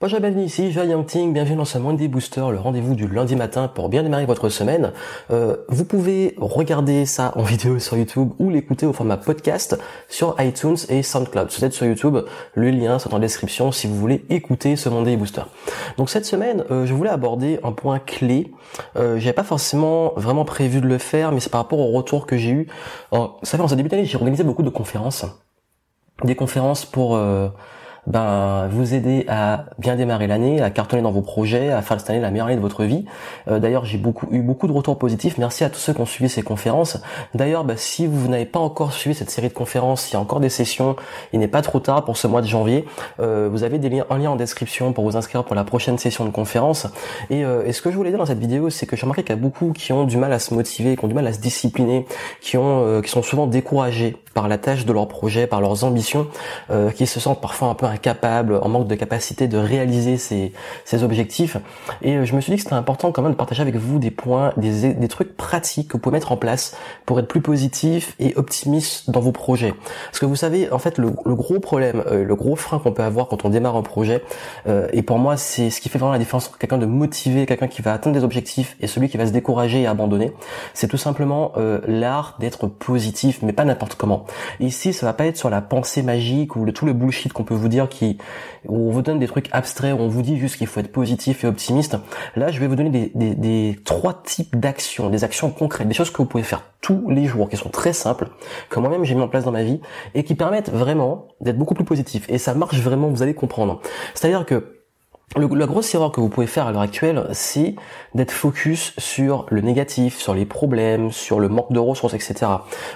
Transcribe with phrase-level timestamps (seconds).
[0.00, 3.66] Bonjour, bienvenue ici, Joy Ting, bienvenue dans ce Monday Booster, le rendez-vous du lundi matin
[3.66, 4.92] pour bien démarrer votre semaine.
[5.32, 9.76] Euh, vous pouvez regarder ça en vidéo sur YouTube ou l'écouter au format podcast
[10.08, 11.50] sur iTunes et SoundCloud.
[11.50, 12.16] Si vous êtes sur YouTube,
[12.54, 15.42] le lien est en description si vous voulez écouter ce Monday Booster.
[15.96, 18.52] Donc cette semaine, euh, je voulais aborder un point clé.
[18.94, 22.26] Euh, J'avais pas forcément vraiment prévu de le faire, mais c'est par rapport au retour
[22.26, 22.68] que j'ai eu.
[23.42, 25.26] ça fait en ce début d'année, j'ai organisé beaucoup de conférences.
[26.22, 27.16] Des conférences pour...
[27.16, 27.48] Euh,
[28.08, 32.10] ben vous aider à bien démarrer l'année, à cartonner dans vos projets, à faire cette
[32.10, 33.04] année la meilleure année de votre vie.
[33.48, 35.36] Euh, d'ailleurs, j'ai beaucoup eu beaucoup de retours positifs.
[35.38, 37.00] Merci à tous ceux qui ont suivi ces conférences.
[37.34, 40.20] D'ailleurs, ben, si vous n'avez pas encore suivi cette série de conférences, il y a
[40.20, 40.96] encore des sessions.
[41.32, 42.86] Il n'est pas trop tard pour ce mois de janvier.
[43.20, 45.98] Euh, vous avez des liens, un lien en description pour vous inscrire pour la prochaine
[45.98, 46.86] session de conférence.
[47.28, 49.22] Et, euh, et ce que je voulais dire dans cette vidéo, c'est que j'ai remarqué
[49.22, 51.26] qu'il y a beaucoup qui ont du mal à se motiver, qui ont du mal
[51.26, 52.06] à se discipliner,
[52.40, 56.26] qui ont, qui sont souvent découragés par la tâche de leur projet, par leurs ambitions,
[56.94, 60.52] qui se sentent parfois un peu incapable, en manque de capacité de réaliser ses,
[61.02, 61.56] objectifs.
[62.02, 63.98] Et euh, je me suis dit que c'était important quand même de partager avec vous
[63.98, 67.40] des points, des, des trucs pratiques que vous pouvez mettre en place pour être plus
[67.40, 69.74] positif et optimiste dans vos projets.
[70.06, 73.02] Parce que vous savez, en fait, le, gros problème, euh, le gros frein qu'on peut
[73.02, 74.22] avoir quand on démarre un projet,
[74.66, 77.46] euh, et pour moi, c'est ce qui fait vraiment la différence entre quelqu'un de motivé,
[77.46, 80.32] quelqu'un qui va atteindre des objectifs, et celui qui va se décourager et abandonner,
[80.74, 81.52] c'est tout simplement
[81.86, 84.24] l'art d'être positif, mais pas n'importe comment.
[84.60, 87.44] Ici, ça va pas être sur la pensée magique ou le, tout le bullshit qu'on
[87.44, 87.87] peut vous dire
[88.66, 90.92] où on vous donne des trucs abstraits, où on vous dit juste qu'il faut être
[90.92, 91.96] positif et optimiste.
[92.36, 95.94] Là, je vais vous donner des, des, des trois types d'actions, des actions concrètes, des
[95.94, 98.28] choses que vous pouvez faire tous les jours, qui sont très simples,
[98.70, 99.80] que moi-même j'ai mis en place dans ma vie,
[100.14, 102.26] et qui permettent vraiment d'être beaucoup plus positif.
[102.28, 103.80] Et ça marche vraiment, vous allez comprendre.
[104.14, 104.77] C'est-à-dire que
[105.36, 107.74] la grosse erreur que vous pouvez faire à l'heure actuelle, c'est
[108.14, 112.46] d'être focus sur le négatif, sur les problèmes, sur le manque de ressources, etc.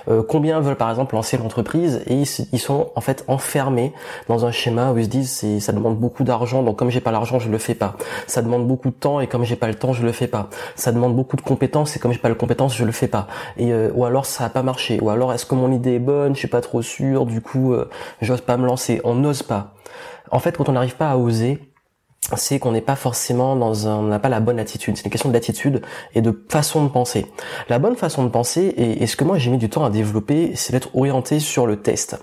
[0.08, 3.92] Euh, combien veulent par exemple lancer l'entreprise et ils, sont en fait enfermés
[4.28, 7.10] dans un schéma où ils se disent ça demande beaucoup d'argent donc comme j'ai pas
[7.10, 7.96] l'argent je le fais pas.
[8.26, 10.48] Ça demande beaucoup de temps et comme j'ai pas le temps je le fais pas.
[10.74, 13.26] Ça demande beaucoup de compétences et comme j'ai pas les compétences je le fais pas.
[13.58, 14.98] Et euh, ou alors ça a pas marché.
[15.02, 17.74] Ou alors est-ce que mon idée est bonne, je suis pas trop sûr, du coup
[17.74, 17.90] euh,
[18.22, 19.02] j'ose pas me lancer.
[19.04, 19.74] On n'ose pas.
[20.30, 21.60] En fait quand on n'arrive pas à oser
[22.36, 24.96] c'est qu'on n'est pas forcément dans un, on n'a pas la bonne attitude.
[24.96, 25.82] C'est une question d'attitude
[26.14, 27.26] et de façon de penser.
[27.68, 29.90] La bonne façon de penser, et, et ce que moi j'ai mis du temps à
[29.90, 32.18] développer, c'est d'être orienté sur le test,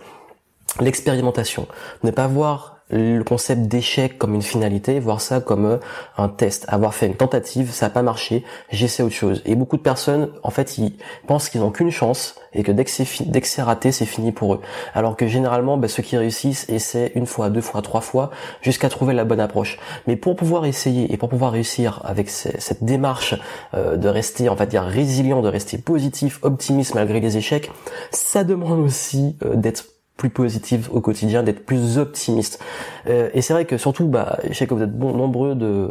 [0.80, 1.68] l'expérimentation.
[2.04, 5.78] Ne pas voir le concept d'échec comme une finalité, voir ça comme euh,
[6.18, 9.42] un test, avoir fait une tentative, ça n'a pas marché, j'essaie autre chose.
[9.46, 10.94] Et beaucoup de personnes, en fait, ils
[11.28, 14.62] pensent qu'ils n'ont qu'une chance et que dès que c'est raté, c'est fini pour eux.
[14.94, 18.90] Alors que généralement, bah, ceux qui réussissent essaient une fois, deux fois, trois fois, jusqu'à
[18.90, 19.80] trouver la bonne approche.
[20.08, 23.36] Mais pour pouvoir essayer et pour pouvoir réussir avec cette démarche
[23.74, 27.72] euh, de rester, on va dire, résilient, de rester positif, optimiste malgré les échecs,
[28.12, 29.86] ça demande aussi euh, d'être
[30.20, 32.62] plus positive au quotidien, d'être plus optimiste.
[33.08, 35.90] Euh, et c'est vrai que surtout, bah, je sais que vous êtes bon, nombreux de,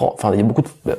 [0.00, 0.94] enfin, il y a beaucoup de, bah,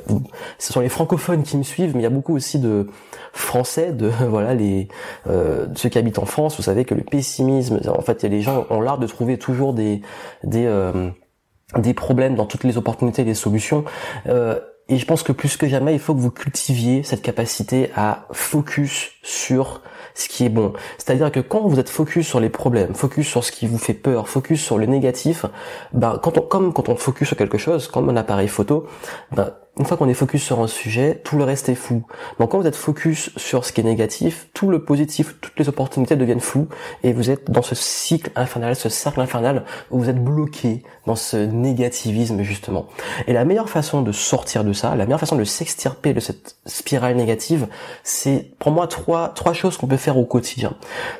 [0.58, 2.86] ce sont les francophones qui me suivent, mais il y a beaucoup aussi de
[3.32, 4.88] français, de voilà les
[5.28, 6.56] euh, ceux qui habitent en France.
[6.56, 9.06] Vous savez que le pessimisme, en fait, il y a les gens ont l'art de
[9.08, 10.00] trouver toujours des
[10.44, 11.10] des euh,
[11.76, 13.84] des problèmes dans toutes les opportunités, les solutions.
[14.28, 17.90] Euh, et je pense que plus que jamais, il faut que vous cultiviez cette capacité
[17.96, 19.80] à focus sur
[20.14, 20.72] ce qui est bon.
[20.98, 23.94] C'est-à-dire que quand vous êtes focus sur les problèmes, focus sur ce qui vous fait
[23.94, 25.44] peur, focus sur le négatif,
[25.92, 28.86] ben quand on, comme quand on focus sur quelque chose, comme un appareil photo,
[29.32, 32.04] ben une fois qu'on est focus sur un sujet, tout le reste est flou.
[32.38, 35.68] Donc quand vous êtes focus sur ce qui est négatif, tout le positif, toutes les
[35.68, 36.68] opportunités deviennent floues
[37.02, 41.16] et vous êtes dans ce cycle infernal, ce cercle infernal où vous êtes bloqué dans
[41.16, 42.86] ce négativisme justement.
[43.26, 46.56] Et la meilleure façon de sortir de ça, la meilleure façon de s'extirper de cette
[46.66, 47.66] spirale négative,
[48.04, 50.74] c'est pour moi trois trois choses qu'on peut faire au quotidien.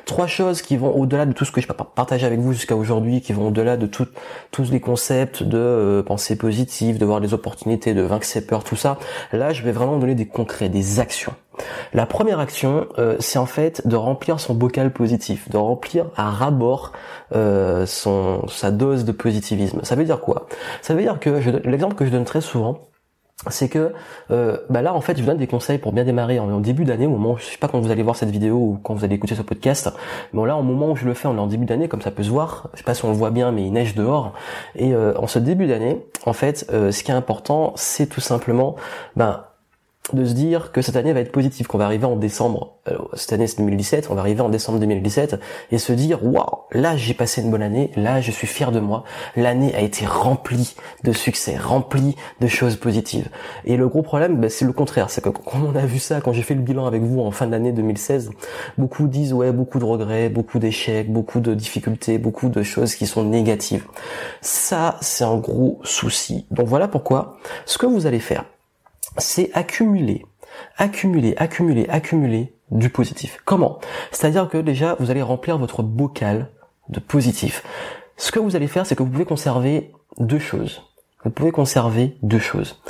[0.05, 2.77] Trois choses qui vont au-delà de tout ce que je peux partager avec vous jusqu'à
[2.77, 4.07] aujourd'hui, qui vont au-delà de tout,
[4.51, 8.63] tous les concepts de euh, pensée positive, de voir les opportunités, de vaincre ses peurs,
[8.63, 8.97] tout ça.
[9.31, 11.33] Là, je vais vraiment donner des concrets, des actions.
[11.93, 16.29] La première action, euh, c'est en fait de remplir son bocal positif, de remplir à
[16.29, 16.91] rabord
[17.33, 19.79] euh, son sa dose de positivisme.
[19.83, 20.47] Ça veut dire quoi?
[20.81, 21.29] Ça veut dire que
[21.67, 22.81] l'exemple que je donne très souvent,
[23.49, 23.93] c'est que
[24.31, 26.39] euh, bah là en fait je vous donne des conseils pour bien démarrer.
[26.39, 28.55] En, début d'année au moment où, je sais pas quand vous allez voir cette vidéo
[28.55, 29.89] ou quand vous allez écouter ce podcast
[30.33, 32.01] mais bon, là au moment où je le fais on est en début d'année comme
[32.01, 32.69] ça peut se voir.
[32.73, 34.33] Je sais pas si on le voit bien mais il neige dehors.
[34.75, 38.21] Et euh, en ce début d'année en fait euh, ce qui est important c'est tout
[38.21, 38.75] simplement
[39.15, 39.43] ben
[40.13, 42.97] de se dire que cette année va être positive, qu'on va arriver en décembre, euh,
[43.15, 45.39] cette année c'est 2017, on va arriver en décembre 2017
[45.71, 48.79] et se dire waouh, là j'ai passé une bonne année, là je suis fier de
[48.79, 49.03] moi,
[49.35, 53.29] l'année a été remplie de succès, remplie de choses positives.
[53.65, 56.21] Et le gros problème, bah, c'est le contraire, c'est que quand on a vu ça,
[56.21, 58.29] quand j'ai fait le bilan avec vous en fin d'année 2016,
[58.77, 63.07] beaucoup disent ouais, beaucoup de regrets, beaucoup d'échecs, beaucoup de difficultés, beaucoup de choses qui
[63.07, 63.85] sont négatives.
[64.41, 66.45] Ça, c'est un gros souci.
[66.51, 68.45] Donc voilà pourquoi ce que vous allez faire
[69.17, 70.25] c'est accumuler,
[70.77, 73.39] accumuler, accumuler, accumuler du positif.
[73.45, 73.79] Comment?
[74.11, 76.49] C'est-à-dire que déjà, vous allez remplir votre bocal
[76.89, 77.63] de positif.
[78.17, 80.83] Ce que vous allez faire, c'est que vous pouvez conserver deux choses.
[81.23, 82.81] Vous pouvez conserver deux choses.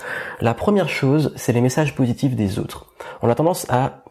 [0.41, 2.87] La première chose, c'est les messages positifs des autres.
[3.21, 4.03] On a tendance à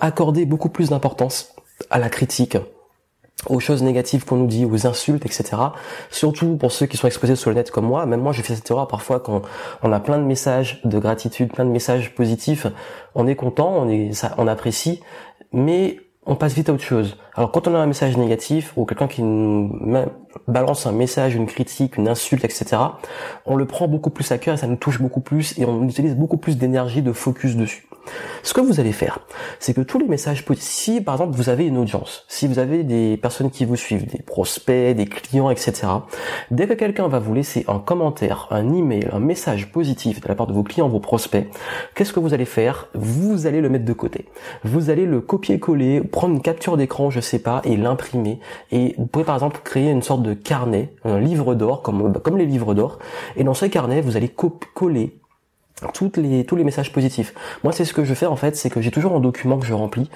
[0.00, 1.54] accorder beaucoup plus d'importance
[1.90, 2.56] à la critique,
[3.48, 5.56] aux choses négatives qu'on nous dit, aux insultes, etc.
[6.10, 8.06] Surtout pour ceux qui sont exposés sur le net comme moi.
[8.06, 9.42] Même moi, j'ai fait cette erreur parfois quand
[9.82, 12.66] on a plein de messages de gratitude, plein de messages positifs.
[13.14, 15.00] On est content, on on apprécie,
[15.52, 17.16] mais on passe vite à autre chose.
[17.34, 19.80] Alors quand on a un message négatif ou quelqu'un qui nous
[20.46, 22.76] balance un message, une critique, une insulte, etc.,
[23.44, 25.82] on le prend beaucoup plus à cœur et ça nous touche beaucoup plus et on
[25.82, 27.88] utilise beaucoup plus d'énergie, de focus dessus.
[28.42, 29.20] Ce que vous allez faire,
[29.60, 32.82] c'est que tous les messages, si par exemple vous avez une audience, si vous avez
[32.82, 35.86] des personnes qui vous suivent, des prospects, des clients, etc.,
[36.50, 40.34] dès que quelqu'un va vous laisser un commentaire, un email, un message positif de la
[40.34, 41.46] part de vos clients, vos prospects,
[41.94, 42.88] qu'est-ce que vous allez faire?
[42.94, 44.26] Vous allez le mettre de côté.
[44.64, 48.40] Vous allez le copier-coller, prendre une capture d'écran, je sais pas, et l'imprimer.
[48.70, 52.36] Et vous pouvez par exemple créer une sorte de carnet, un livre d'or, comme, comme
[52.36, 52.98] les livres d'or.
[53.36, 54.28] Et dans ce carnet, vous allez
[54.74, 55.21] coller
[55.92, 57.34] toutes les, tous les messages positifs.
[57.64, 59.66] Moi, c'est ce que je fais en fait, c'est que j'ai toujours un document que
[59.66, 60.10] je remplis.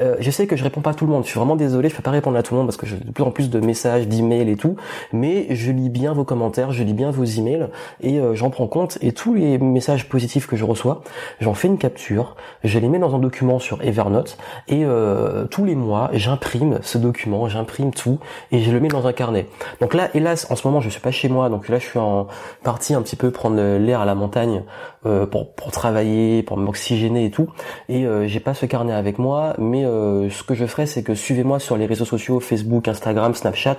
[0.00, 1.24] Euh, je sais que je réponds pas à tout le monde.
[1.24, 2.96] Je suis vraiment désolé, je peux pas répondre à tout le monde parce que j'ai
[2.96, 4.76] de plus en plus de messages, d'emails et tout.
[5.12, 7.68] Mais je lis bien vos commentaires, je lis bien vos emails
[8.00, 8.98] et euh, j'en prends compte.
[9.00, 11.02] Et tous les messages positifs que je reçois,
[11.40, 14.38] j'en fais une capture, je les mets dans un document sur Evernote
[14.68, 18.18] et euh, tous les mois, j'imprime ce document, j'imprime tout
[18.50, 19.46] et je le mets dans un carnet.
[19.80, 21.98] Donc là, hélas, en ce moment, je suis pas chez moi, donc là, je suis
[21.98, 22.26] en
[22.62, 24.62] partie un petit peu prendre l'air à la montagne
[25.04, 27.48] euh, pour, travailler, pour m'oxygéner et tout.
[27.88, 31.02] Et euh, j'ai pas ce carnet avec moi, mais euh, ce que je ferai, c'est
[31.02, 33.78] que suivez-moi sur les réseaux sociaux, Facebook, Instagram, Snapchat,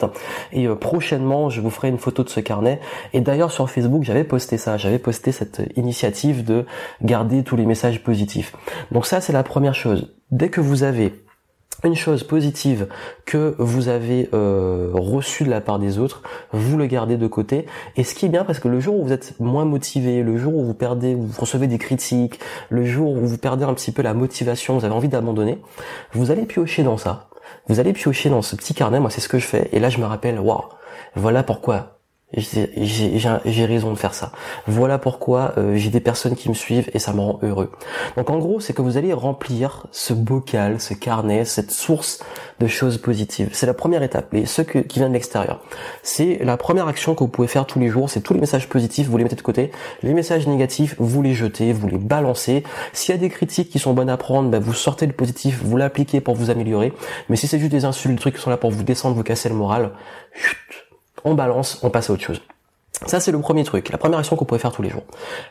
[0.52, 2.82] et prochainement, je vous ferai une photo de ce carnet.
[3.14, 6.66] Et d'ailleurs, sur Facebook, j'avais posté ça, j'avais posté cette initiative de
[7.02, 8.54] garder tous les messages positifs.
[8.92, 10.14] Donc ça, c'est la première chose.
[10.32, 11.23] Dès que vous avez
[11.84, 12.88] une chose positive
[13.26, 16.22] que vous avez euh, reçue de la part des autres,
[16.52, 17.66] vous le gardez de côté.
[17.98, 20.38] Et ce qui est bien, parce que le jour où vous êtes moins motivé, le
[20.38, 22.40] jour où vous perdez, vous recevez des critiques,
[22.70, 25.60] le jour où vous perdez un petit peu la motivation, vous avez envie d'abandonner,
[26.14, 27.28] vous allez piocher dans ça.
[27.68, 29.90] Vous allez piocher dans ce petit carnet, moi c'est ce que je fais, et là
[29.90, 30.64] je me rappelle, waouh,
[31.16, 31.93] voilà pourquoi
[32.36, 34.32] j'ai raison de faire ça.
[34.68, 37.72] Voilà pourquoi euh, j'ai des personnes qui me suivent et ça me rend heureux.
[38.18, 42.24] Donc en gros, c'est que vous allez remplir ce bocal, ce carnet, cette source
[42.60, 43.50] de choses positives.
[43.54, 44.34] C'est la première étape.
[44.34, 45.62] Et ce qui vient de l'extérieur,
[46.02, 48.10] c'est la première action que vous pouvez faire tous les jours.
[48.10, 49.72] C'est tous les messages positifs, vous les mettez de côté.
[50.02, 52.64] Les messages négatifs, vous les jetez, vous les balancez.
[52.94, 55.62] S'il y a des critiques qui sont bonnes à prendre, bah, vous sortez le positif,
[55.64, 56.94] vous l'appliquez pour vous améliorer.
[57.30, 59.24] Mais si c'est juste des insultes, des trucs qui sont là pour vous descendre, vous
[59.24, 59.92] casser le moral,
[60.34, 60.58] chut,
[61.24, 62.42] on balance, on passe à autre chose.
[63.06, 65.04] Ça, c'est le premier truc, la première action qu'on pourrait faire tous les jours.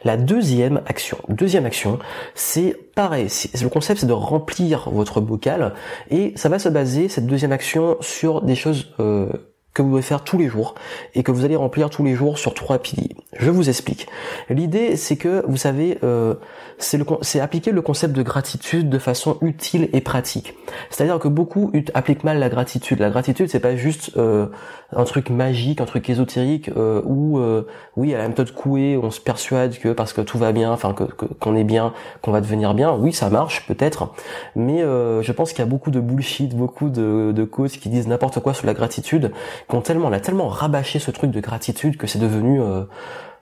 [0.05, 1.99] La deuxième action, deuxième action,
[2.35, 3.29] c'est pareil.
[3.61, 5.75] Le concept, c'est de remplir votre bocal
[6.11, 9.29] et ça va se baser, cette deuxième action, sur des choses euh,
[9.75, 10.75] que vous devez faire tous les jours
[11.15, 13.17] et que vous allez remplir tous les jours sur trois piliers.
[13.39, 14.09] Je vous explique.
[14.51, 16.35] L'idée, c'est que, vous savez, euh,
[16.79, 20.55] c'est appliquer le concept de gratitude de façon utile et pratique.
[20.91, 22.99] C'est-à-dire que beaucoup appliquent mal la gratitude.
[22.99, 24.49] La gratitude, c'est pas juste euh,
[24.95, 29.11] un truc magique, un truc ésotérique euh, où, euh, oui, à la méthode Coué, on
[29.11, 32.41] se persuade que parce que tout va bien, enfin que qu'on est bien, qu'on va
[32.43, 32.93] devenir bien.
[32.93, 34.13] Oui, ça marche peut-être,
[34.57, 38.09] mais je pense qu'il y a beaucoup de bullshit, beaucoup de, de coachs qui disent
[38.09, 39.33] n'importe quoi sur la gratitude,
[39.69, 42.61] qu'on tellement, on a tellement rabâché ce truc de gratitude que c'est devenu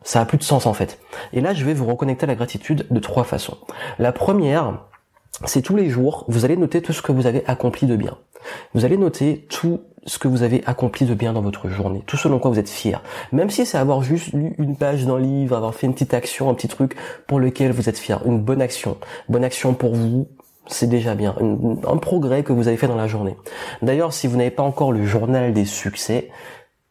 [0.02, 0.98] ça a plus de sens en fait.
[1.32, 3.58] Et là, je vais vous reconnecter à la gratitude de trois façons.
[3.98, 4.86] La première,
[5.44, 8.18] c'est tous les jours, vous allez noter tout ce que vous avez accompli de bien.
[8.74, 12.16] Vous allez noter tout ce que vous avez accompli de bien dans votre journée, tout
[12.16, 13.02] ce dont quoi vous êtes fier.
[13.32, 16.48] Même si c'est avoir juste lu une page d'un livre, avoir fait une petite action,
[16.48, 18.96] un petit truc pour lequel vous êtes fier, une bonne action,
[19.28, 20.28] bonne action pour vous,
[20.66, 21.34] c'est déjà bien,
[21.86, 23.36] un progrès que vous avez fait dans la journée.
[23.82, 26.30] D'ailleurs, si vous n'avez pas encore le journal des succès,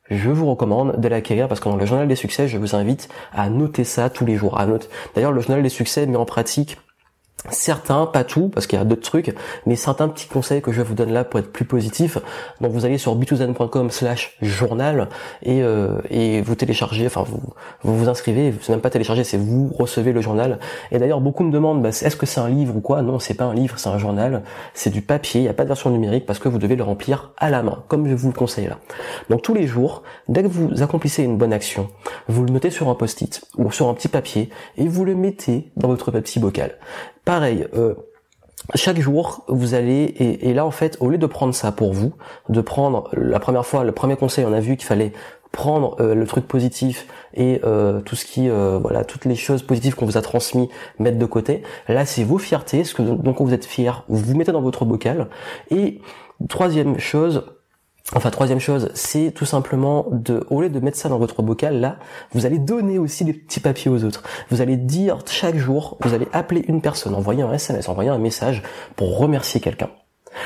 [0.09, 3.09] je vous recommande de l'acquérir parce que dans le journal des succès, je vous invite
[3.33, 4.59] à noter ça tous les jours.
[4.59, 4.87] À noter.
[5.15, 6.77] D'ailleurs, le journal des succès met en pratique
[7.49, 9.33] certains, pas tout, parce qu'il y a d'autres trucs,
[9.65, 12.17] mais certains petits conseils que je vous donne là pour être plus positif.
[12.61, 15.07] Donc vous allez sur b2zen.com slash journal
[15.43, 17.41] et, euh, et vous téléchargez, enfin vous,
[17.83, 20.59] vous vous inscrivez, c'est même pas télécharger, c'est vous recevez le journal.
[20.91, 23.01] Et d'ailleurs beaucoup me demandent, bah, est-ce que c'est un livre ou quoi?
[23.01, 24.43] Non, c'est pas un livre, c'est un journal,
[24.73, 26.83] c'est du papier, il n'y a pas de version numérique parce que vous devez le
[26.83, 28.79] remplir à la main, comme je vous le conseille là.
[29.29, 31.89] Donc tous les jours, dès que vous accomplissez une bonne action,
[32.27, 35.71] vous le notez sur un post-it ou sur un petit papier et vous le mettez
[35.77, 36.75] dans votre petit bocal.
[37.29, 37.93] Pareil, euh,
[38.73, 42.15] chaque jour, vous allez et, là en fait, au lieu de prendre ça pour vous,
[42.49, 45.13] de prendre la première fois, le premier conseil, on a vu qu'il fallait
[45.51, 47.05] prendre euh, le truc positif
[47.35, 51.19] et euh, tout ce qui voilà toutes les choses positives qu'on vous a transmis mettre
[51.19, 54.51] de côté là c'est vos fiertés ce que donc vous êtes fier vous vous mettez
[54.51, 55.27] dans votre bocal.
[55.69, 56.01] Et
[56.47, 57.43] troisième chose
[58.15, 61.79] Enfin, troisième chose, c'est tout simplement de, au lieu de mettre ça dans votre bocal,
[61.79, 61.97] là,
[62.31, 64.23] vous allez donner aussi des petits papiers aux autres.
[64.49, 68.17] Vous allez dire chaque jour, vous allez appeler une personne, envoyer un SMS, envoyer un
[68.17, 68.63] message
[68.95, 69.89] pour remercier quelqu'un.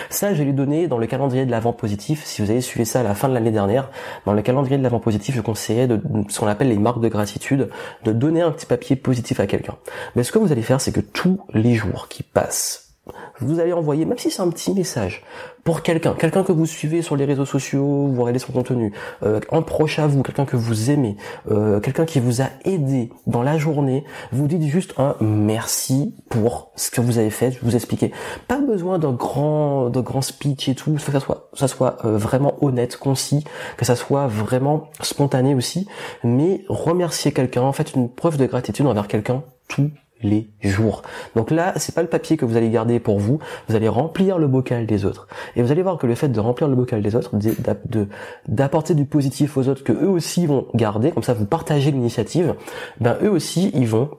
[0.10, 2.24] Ça, je l'ai donné dans le calendrier de l'avant positif.
[2.26, 3.90] Si vous avez suivi ça à la fin de l'année dernière,
[4.26, 7.08] dans le calendrier de l'avant positif, je conseillais de, ce qu'on appelle les marques de
[7.08, 7.70] gratitude,
[8.04, 9.76] de donner un petit papier positif à quelqu'un.
[10.16, 12.83] Mais ce que vous allez faire, c'est que tous les jours qui passent,
[13.40, 15.24] vous allez envoyer, même si c'est un petit message,
[15.64, 18.94] pour quelqu'un, quelqu'un que vous suivez sur les réseaux sociaux, vous regardez son contenu,
[19.24, 21.18] euh, un proche à vous, quelqu'un que vous aimez,
[21.52, 26.72] euh, quelqu'un qui vous a aidé dans la journée, vous dites juste un merci pour
[26.76, 28.12] ce que vous avez fait, je vous expliquer.
[28.48, 32.18] Pas besoin d'un grand, de grand speech et tout, que ça soit, ça soit euh,
[32.18, 33.44] vraiment honnête, concis,
[33.78, 35.88] que ça soit vraiment spontané aussi,
[36.24, 39.90] mais remercier quelqu'un, en fait une preuve de gratitude envers quelqu'un tout
[40.24, 41.04] les jours.
[41.36, 44.38] Donc là, c'est pas le papier que vous allez garder pour vous, vous allez remplir
[44.38, 45.28] le bocal des autres.
[45.56, 47.32] Et vous allez voir que le fait de remplir le bocal des autres,
[48.48, 52.56] d'apporter du positif aux autres que eux aussi vont garder, comme ça vous partagez l'initiative,
[53.00, 54.10] ben eux aussi ils vont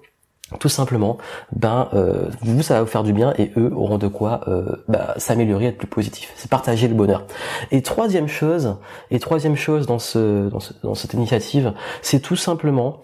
[0.60, 1.18] tout simplement,
[1.52, 4.76] ben euh, vous ça va vous faire du bien et eux auront de quoi euh,
[4.88, 6.32] ben, s'améliorer, être plus positif.
[6.36, 7.26] C'est partager le bonheur.
[7.70, 8.76] Et troisième chose,
[9.10, 13.00] et troisième chose dans ce dans, ce, dans cette initiative, c'est tout simplement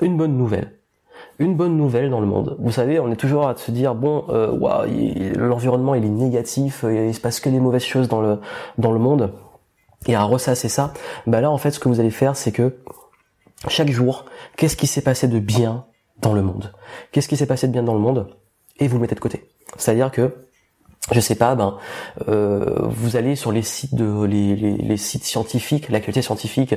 [0.00, 0.79] une bonne nouvelle
[1.40, 2.56] une bonne nouvelle dans le monde.
[2.60, 7.06] Vous savez, on est toujours à se dire bon, euh, l'environnement il est négatif, euh,
[7.06, 8.38] il se passe que des mauvaises choses dans le
[8.76, 9.32] dans le monde,
[10.06, 10.92] et à ressasser ça.
[11.26, 12.76] Bah là, en fait, ce que vous allez faire, c'est que
[13.68, 15.86] chaque jour, qu'est-ce qui s'est passé de bien
[16.20, 16.72] dans le monde?
[17.10, 18.28] Qu'est-ce qui s'est passé de bien dans le monde?
[18.78, 19.48] Et vous le mettez de côté.
[19.76, 20.49] C'est-à-dire que
[21.12, 21.76] je sais pas, ben
[22.28, 26.74] euh, vous allez sur les sites de les, les, les sites scientifiques, l'actualité scientifique,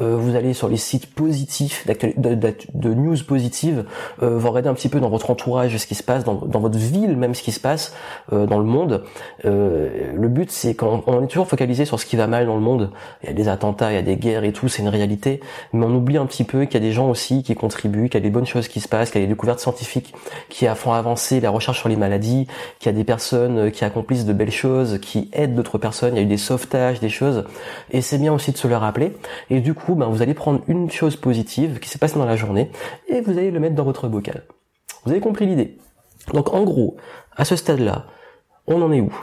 [0.00, 3.84] euh, vous allez sur les sites positifs, de, de, de, news positives,
[4.22, 6.58] euh, vous regardez un petit peu dans votre entourage ce qui se passe, dans, dans
[6.58, 7.94] votre ville même ce qui se passe
[8.32, 9.04] euh, dans le monde.
[9.44, 12.56] Euh, le but c'est quand on est toujours focalisé sur ce qui va mal dans
[12.56, 12.90] le monde,
[13.22, 15.40] il y a des attentats, il y a des guerres et tout, c'est une réalité,
[15.74, 18.20] mais on oublie un petit peu qu'il y a des gens aussi qui contribuent, qu'il
[18.20, 20.14] y a des bonnes choses qui se passent, qu'il y a des découvertes scientifiques
[20.48, 22.46] qui font avancer la recherche sur les maladies,
[22.80, 26.18] qu'il y a des personnes qui accomplissent de belles choses, qui aident d'autres personnes, il
[26.18, 27.44] y a eu des sauvetages, des choses,
[27.90, 29.16] et c'est bien aussi de se le rappeler.
[29.50, 32.36] Et du coup, ben, vous allez prendre une chose positive qui s'est passée dans la
[32.36, 32.70] journée,
[33.08, 34.44] et vous allez le mettre dans votre bocal.
[35.04, 35.78] Vous avez compris l'idée.
[36.32, 36.96] Donc en gros,
[37.36, 38.06] à ce stade-là,
[38.66, 39.14] on en est où?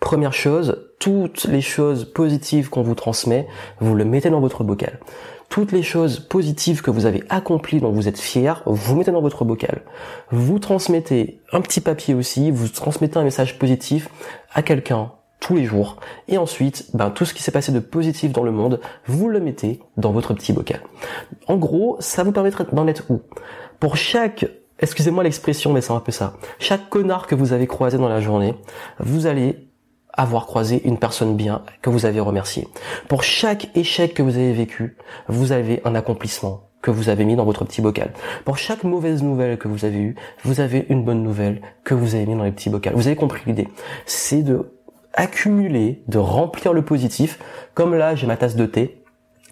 [0.00, 3.46] Première chose, toutes les choses positives qu'on vous transmet,
[3.80, 5.00] vous le mettez dans votre bocal
[5.48, 9.22] toutes les choses positives que vous avez accomplies, dont vous êtes fier, vous mettez dans
[9.22, 9.82] votre bocal.
[10.30, 14.08] Vous transmettez un petit papier aussi, vous transmettez un message positif
[14.52, 15.96] à quelqu'un tous les jours.
[16.26, 19.40] Et ensuite, ben, tout ce qui s'est passé de positif dans le monde, vous le
[19.40, 20.80] mettez dans votre petit bocal.
[21.46, 23.22] En gros, ça vous permettra d'en être où?
[23.80, 24.46] Pour chaque
[24.80, 26.34] excusez-moi l'expression, mais c'est un peu ça.
[26.58, 28.54] Chaque connard que vous avez croisé dans la journée,
[29.00, 29.67] vous allez
[30.18, 32.68] avoir croisé une personne bien que vous avez remerciée.
[33.08, 34.96] Pour chaque échec que vous avez vécu,
[35.28, 38.12] vous avez un accomplissement que vous avez mis dans votre petit bocal.
[38.44, 42.14] Pour chaque mauvaise nouvelle que vous avez eue, vous avez une bonne nouvelle que vous
[42.14, 42.94] avez mis dans les petits bocals.
[42.94, 43.68] Vous avez compris l'idée.
[44.06, 44.72] C'est de
[45.14, 47.38] accumuler, de remplir le positif.
[47.74, 49.02] Comme là, j'ai ma tasse de thé.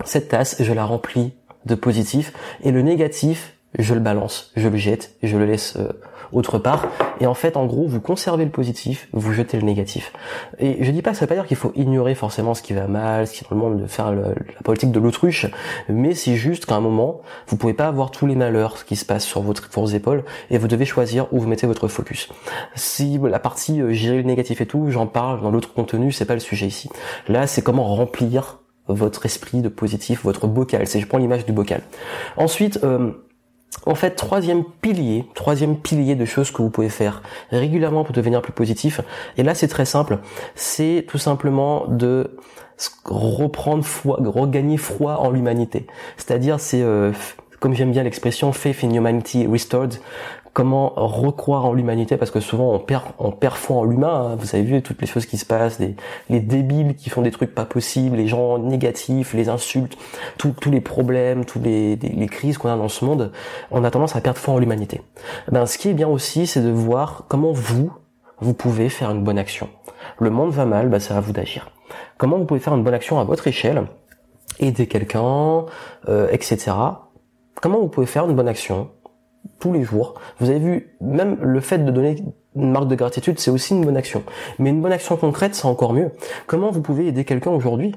[0.05, 1.33] Cette tasse, je la remplis
[1.65, 2.33] de positif.
[2.63, 5.93] Et le négatif, je le balance, je le jette, je le laisse euh,
[6.33, 6.87] autre part.
[7.21, 10.13] Et en fait, en gros, vous conservez le positif, vous jetez le négatif.
[10.59, 12.87] Et je dis pas, ça veut pas dire qu'il faut ignorer forcément ce qui va
[12.87, 15.47] mal, ce qui est dans le monde, de faire la politique de l'autruche,
[15.89, 19.05] mais c'est juste qu'à un moment, vous pouvez pas avoir tous les malheurs qui se
[19.05, 22.29] passent sur vos épaules, et vous devez choisir où vous mettez votre focus.
[22.75, 26.25] Si la partie euh, gérer le négatif et tout, j'en parle dans l'autre contenu, c'est
[26.25, 26.89] pas le sujet ici.
[27.29, 30.87] Là, c'est comment remplir votre esprit de positif, votre bocal.
[30.87, 31.83] C'est je prends l'image du bocal.
[32.37, 33.13] Ensuite, euh,
[33.85, 38.43] en fait, troisième pilier, troisième pilier de choses que vous pouvez faire régulièrement pour devenir
[38.43, 39.01] plus positif.
[39.37, 40.19] Et là, c'est très simple.
[40.55, 42.37] C'est tout simplement de
[43.05, 45.87] reprendre foi, regagner foi en l'humanité.
[46.17, 47.13] C'est-à-dire, c'est euh,
[47.61, 49.95] comme j'aime bien l'expression faith in humanity restored,
[50.57, 54.37] comment recroire en l'humanité parce que souvent on perd on perd foi en l'humain hein.
[54.39, 55.79] vous avez vu toutes les choses qui se passent
[56.31, 59.99] les débiles qui font des trucs pas possibles les gens négatifs les insultes
[60.39, 61.99] tous les problèmes tous les,
[62.31, 63.33] crises qu'on a dans ce monde
[63.71, 65.03] on a tendance à perdre foi en l'humanité.
[65.53, 67.93] Ben ce qui est bien aussi c'est de voir comment vous
[68.41, 69.69] vous pouvez faire une bonne action.
[70.19, 71.71] Le monde va mal ben, c'est à vous d'agir
[72.17, 73.83] comment vous pouvez faire une bonne action à votre échelle
[74.59, 75.67] aider quelqu'un
[76.09, 76.73] euh, etc
[77.61, 78.89] comment vous pouvez faire une bonne action
[79.59, 80.15] tous les jours.
[80.39, 82.23] Vous avez vu, même le fait de donner
[82.55, 84.23] une marque de gratitude, c'est aussi une bonne action.
[84.59, 86.11] Mais une bonne action concrète, c'est encore mieux.
[86.47, 87.95] Comment vous pouvez aider quelqu'un aujourd'hui?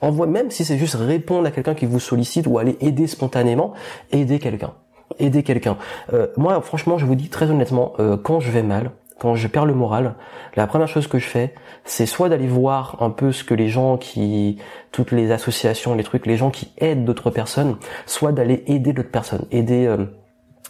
[0.00, 3.72] Envoie, même si c'est juste répondre à quelqu'un qui vous sollicite ou aller aider spontanément,
[4.12, 4.74] aider quelqu'un.
[5.18, 5.76] Aider quelqu'un.
[6.12, 9.48] Euh, moi, franchement, je vous dis très honnêtement, euh, quand je vais mal, quand je
[9.48, 10.14] perds le moral,
[10.54, 13.68] la première chose que je fais, c'est soit d'aller voir un peu ce que les
[13.68, 14.58] gens qui,
[14.92, 17.76] toutes les associations, les trucs, les gens qui aident d'autres personnes,
[18.06, 20.06] soit d'aller aider d'autres personnes, aider euh,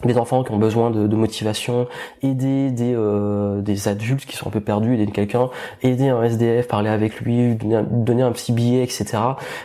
[0.05, 1.88] des enfants qui ont besoin de, motivation,
[2.23, 5.50] aider des, euh, des adultes qui sont un peu perdus, aider quelqu'un,
[5.83, 9.19] aider un SDF, parler avec lui, donner un, petit billet, etc.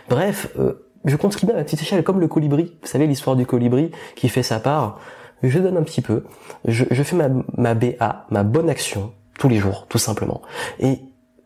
[0.09, 2.73] Bref, euh, je contribue à ma petite échelle comme le colibri.
[2.81, 4.99] Vous savez l'histoire du colibri qui fait sa part.
[5.43, 6.23] Je donne un petit peu.
[6.65, 10.41] Je, je fais ma, ma BA, ma bonne action, tous les jours, tout simplement.
[10.79, 10.99] Et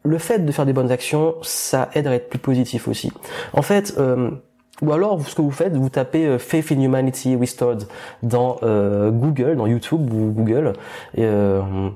[0.04, 3.12] le fait de faire des bonnes actions, ça aide à être plus positif aussi.
[3.54, 4.32] En fait, euh,
[4.82, 7.84] ou alors, ce que vous faites, vous tapez euh, Faith in Humanity Restored
[8.22, 10.74] dans euh, Google, dans YouTube ou Google,
[11.18, 11.90] euh,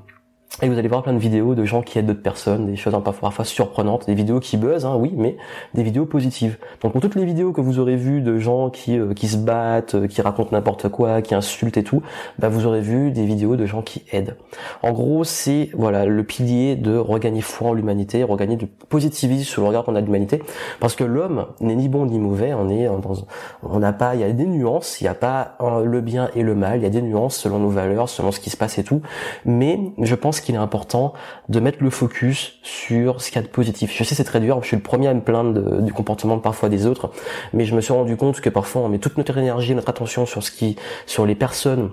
[0.60, 2.94] et vous allez voir plein de vidéos de gens qui aident d'autres personnes, des choses
[3.02, 5.38] parfois surprenantes, des vidéos qui buzzent, hein, oui, mais
[5.72, 6.58] des vidéos positives.
[6.82, 9.38] Donc pour toutes les vidéos que vous aurez vues de gens qui euh, qui se
[9.38, 12.02] battent, euh, qui racontent n'importe quoi, qui insultent et tout,
[12.38, 14.36] bah vous aurez vu des vidéos de gens qui aident.
[14.82, 19.62] En gros, c'est voilà le pilier de regagner foi en l'humanité, regagner du positivisme sur
[19.62, 20.42] le regard qu'on a de l'humanité,
[20.80, 23.14] parce que l'homme n'est ni bon ni mauvais, on est dans,
[23.62, 26.42] on n'a pas, il y a des nuances, il n'y a pas le bien et
[26.42, 28.76] le mal, il y a des nuances selon nos valeurs, selon ce qui se passe
[28.76, 29.00] et tout,
[29.46, 31.12] mais je pense qu'il est important
[31.48, 33.92] de mettre le focus sur ce qu'il y a de positif.
[33.96, 36.68] Je sais c'est très dur, je suis le premier à me plaindre du comportement parfois
[36.68, 37.10] des autres,
[37.52, 40.26] mais je me suis rendu compte que parfois on met toute notre énergie, notre attention
[40.26, 41.90] sur ce qui, sur les personnes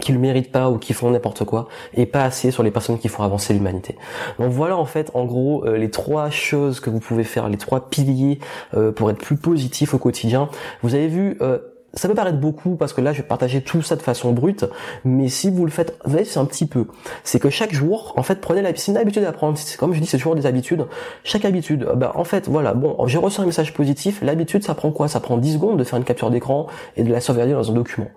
[0.00, 2.98] qui le méritent pas ou qui font n'importe quoi et pas assez sur les personnes
[2.98, 3.96] qui font avancer l'humanité.
[4.38, 7.58] Donc voilà en fait en gros euh, les trois choses que vous pouvez faire, les
[7.58, 8.38] trois piliers
[8.74, 10.48] euh, pour être plus positif au quotidien.
[10.82, 11.58] Vous avez vu euh,
[11.94, 14.64] ça peut paraître beaucoup parce que là je vais partager tout ça de façon brute,
[15.04, 16.86] mais si vous le faites, c'est un petit peu.
[17.24, 19.58] C'est que chaque jour, en fait, prenez la, c'est une habitude à prendre.
[19.78, 20.86] Comme je dis, c'est toujours des habitudes.
[21.24, 24.20] Chaque habitude, bah en fait, voilà, bon, j'ai reçu un message positif.
[24.22, 25.08] L'habitude, ça prend quoi?
[25.08, 27.74] Ça prend 10 secondes de faire une capture d'écran et de la sauvegarder dans un
[27.74, 28.08] document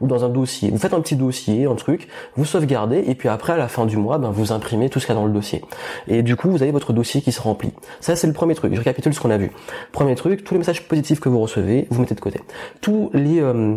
[0.00, 0.70] ou dans un dossier.
[0.70, 3.86] Vous faites un petit dossier, un truc, vous sauvegardez et puis après à la fin
[3.86, 5.62] du mois, ben, vous imprimez tout ce qu'il y a dans le dossier.
[6.06, 7.72] Et du coup, vous avez votre dossier qui se remplit.
[8.00, 8.72] Ça, c'est le premier truc.
[8.72, 9.50] Je récapitule ce qu'on a vu.
[9.92, 12.40] Premier truc, tous les messages positifs que vous recevez, vous mettez de côté.
[12.80, 13.76] Tous les euh,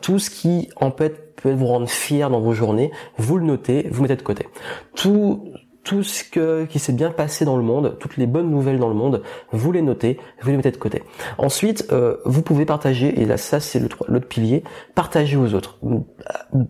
[0.00, 3.88] tout ce qui en fait peut vous rendre fier dans vos journées, vous le notez,
[3.90, 4.46] vous mettez de côté.
[4.94, 5.52] Tout
[5.84, 6.24] tout ce
[6.64, 9.70] qui s'est bien passé dans le monde, toutes les bonnes nouvelles dans le monde, vous
[9.70, 11.02] les notez, vous les mettez de côté.
[11.38, 15.78] Ensuite, euh, vous pouvez partager, et là ça c'est l'autre pilier, partager aux autres.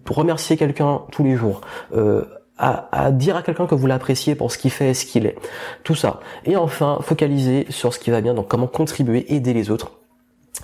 [0.08, 1.60] Remercier quelqu'un tous les jours.
[1.94, 2.24] Euh,
[2.56, 5.26] à, à, dire à quelqu'un que vous l'appréciez pour ce qu'il fait et ce qu'il
[5.26, 5.36] est.
[5.82, 6.20] Tout ça.
[6.44, 10.03] Et enfin, focaliser sur ce qui va bien, donc comment contribuer, aider les autres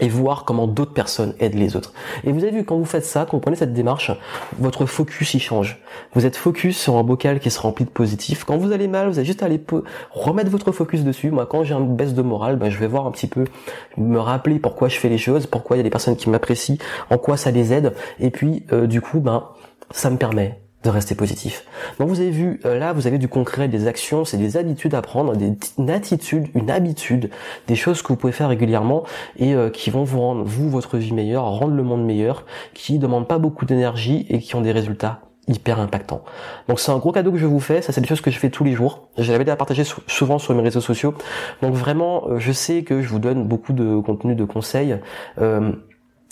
[0.00, 1.92] et voir comment d'autres personnes aident les autres.
[2.24, 4.10] Et vous avez vu, quand vous faites ça, quand vous prenez cette démarche,
[4.58, 5.78] votre focus y change.
[6.14, 8.44] Vous êtes focus sur un bocal qui se remplit de positif.
[8.44, 9.60] Quand vous allez mal, vous avez juste à aller
[10.10, 11.30] remettre votre focus dessus.
[11.30, 13.44] Moi, quand j'ai une baisse de morale, ben, je vais voir un petit peu,
[13.96, 16.76] me rappeler pourquoi je fais les choses, pourquoi il y a des personnes qui m'apprécient,
[17.10, 17.94] en quoi ça les aide.
[18.18, 19.48] Et puis, euh, du coup, ben,
[19.90, 21.64] ça me permet de rester positif.
[21.98, 24.94] Donc vous avez vu, euh, là vous avez du concret, des actions, c'est des habitudes
[24.94, 27.30] à prendre, des, une attitude, une habitude,
[27.66, 29.04] des choses que vous pouvez faire régulièrement
[29.36, 32.98] et euh, qui vont vous rendre, vous, votre vie meilleure, rendre le monde meilleur, qui
[32.98, 36.22] demandent pas beaucoup d'énergie et qui ont des résultats hyper impactants.
[36.68, 38.38] Donc c'est un gros cadeau que je vous fais, ça c'est des choses que je
[38.38, 39.08] fais tous les jours.
[39.18, 41.14] Je l'avais déjà partagé souvent sur mes réseaux sociaux.
[41.60, 44.96] Donc vraiment, euh, je sais que je vous donne beaucoup de contenu, de conseils.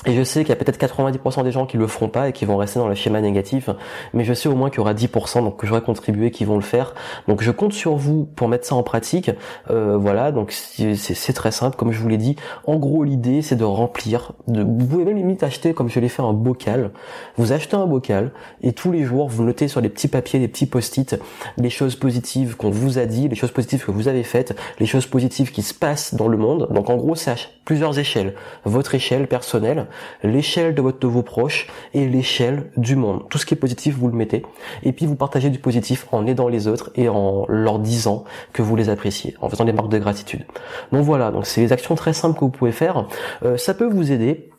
[0.06, 2.32] Et je sais qu'il y a peut-être 90% des gens qui le feront pas et
[2.32, 3.68] qui vont rester dans le schéma négatif,
[4.14, 6.54] mais je sais au moins qu'il y aura 10% donc que j'aurai contribué qui vont
[6.54, 6.94] le faire.
[7.26, 9.32] Donc je compte sur vous pour mettre ça en pratique.
[9.70, 12.36] Euh, voilà, donc c'est très simple, comme je vous l'ai dit.
[12.64, 14.34] En gros, l'idée c'est de remplir.
[14.46, 16.92] De, vous pouvez même limite acheter, comme je l'ai fait, un bocal.
[17.36, 18.30] Vous achetez un bocal
[18.62, 21.20] et tous les jours vous notez sur des petits papiers, des petits post-it,
[21.56, 24.86] les choses positives qu'on vous a dit, les choses positives que vous avez faites, les
[24.86, 26.68] choses positives qui se passent dans le monde.
[26.70, 27.34] Donc en gros, c'est
[27.64, 28.34] plusieurs échelles.
[28.64, 29.87] Votre échelle personnelle
[30.22, 33.28] l'échelle de, de vos proches et l'échelle du monde.
[33.28, 34.44] Tout ce qui est positif, vous le mettez.
[34.82, 38.62] Et puis vous partagez du positif en aidant les autres et en leur disant que
[38.62, 40.44] vous les appréciez, en faisant des marques de gratitude.
[40.92, 43.06] Donc voilà, donc c'est des actions très simples que vous pouvez faire.
[43.42, 44.50] Euh, ça peut vous aider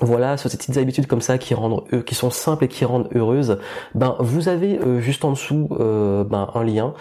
[0.00, 2.84] voilà, sur ces petites habitudes comme ça qui rendent euh, qui sont simples et qui
[2.84, 3.58] rendent heureuses,
[3.94, 6.94] ben vous avez euh, juste en dessous euh, ben, un lien.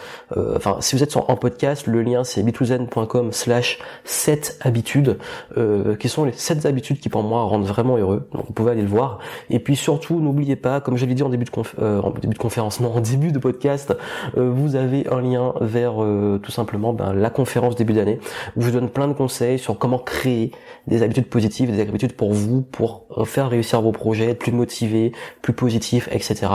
[0.55, 5.17] Enfin, si vous êtes en podcast, le lien c'est bitouzen.com slash 7 habitudes,
[5.99, 8.27] qui sont les 7 habitudes qui pour moi rendent vraiment heureux.
[8.33, 9.19] Donc vous pouvez aller le voir.
[9.49, 12.39] Et puis surtout, n'oubliez pas, comme je l'ai dit en début de en début de
[12.39, 13.95] conférence, non, en début de podcast,
[14.35, 15.93] vous avez un lien vers
[16.41, 18.19] tout simplement ben, la conférence début d'année
[18.55, 20.51] où je vous donne plein de conseils sur comment créer
[20.87, 25.13] des habitudes positives, des habitudes pour vous, pour faire réussir vos projets, être plus motivé,
[25.41, 26.47] plus positif, etc.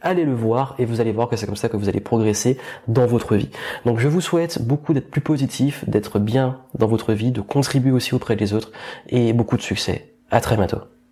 [0.00, 2.56] Allez le voir et vous allez voir que c'est comme ça que vous allez progresser
[2.88, 3.50] dans votre vie.
[3.84, 7.90] Donc je vous souhaite beaucoup d'être plus positif, d'être bien dans votre vie, de contribuer
[7.90, 8.72] aussi auprès des autres
[9.10, 10.14] et beaucoup de succès.
[10.30, 10.95] À très bientôt.